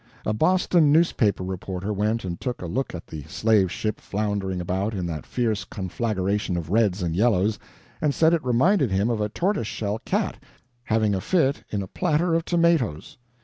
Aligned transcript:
A 0.25 0.33
Boston 0.33 0.91
newspaper 0.91 1.43
reporter 1.43 1.93
went 1.93 2.25
and 2.25 2.41
took 2.41 2.63
a 2.63 2.65
look 2.65 2.95
at 2.95 3.05
the 3.05 3.21
Slave 3.25 3.71
Ship 3.71 3.99
floundering 4.01 4.59
about 4.59 4.95
in 4.95 5.05
that 5.05 5.27
fierce 5.27 5.63
conflagration 5.63 6.57
of 6.57 6.71
reds 6.71 7.03
and 7.03 7.15
yellows, 7.15 7.59
and 8.01 8.11
said 8.11 8.33
it 8.33 8.43
reminded 8.43 8.89
him 8.89 9.11
of 9.11 9.21
a 9.21 9.29
tortoise 9.29 9.67
shell 9.67 9.99
cat 10.03 10.39
having 10.85 11.13
a 11.13 11.21
fit 11.21 11.63
in 11.69 11.83
a 11.83 11.87
platter 11.87 12.33
of 12.33 12.45
tomatoes. 12.45 13.19